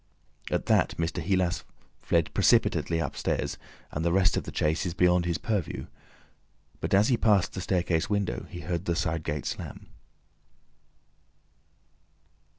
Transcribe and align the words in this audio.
At 0.49 0.65
that 0.65 0.97
Mr. 0.97 1.21
Heelas 1.21 1.63
fled 1.99 2.33
precipitately 2.33 2.97
upstairs, 2.97 3.59
and 3.91 4.03
the 4.03 4.11
rest 4.11 4.35
of 4.35 4.45
the 4.45 4.51
chase 4.51 4.83
is 4.83 4.95
beyond 4.95 5.25
his 5.25 5.37
purview. 5.37 5.85
But 6.79 6.95
as 6.95 7.09
he 7.09 7.17
passed 7.17 7.53
the 7.53 7.61
staircase 7.61 8.09
window, 8.09 8.47
he 8.49 8.61
heard 8.61 8.85
the 8.85 8.95
side 8.95 9.23
gate 9.23 9.45
slam. 9.45 9.89